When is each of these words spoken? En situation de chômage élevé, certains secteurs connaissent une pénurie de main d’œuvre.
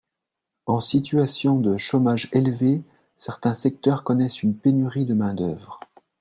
En 0.65 0.81
situation 0.81 1.59
de 1.59 1.77
chômage 1.77 2.27
élevé, 2.31 2.81
certains 3.17 3.53
secteurs 3.53 4.03
connaissent 4.03 4.41
une 4.41 4.57
pénurie 4.57 5.05
de 5.05 5.13
main 5.13 5.35
d’œuvre. 5.35 5.79